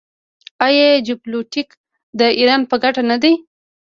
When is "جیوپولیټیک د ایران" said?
1.07-2.61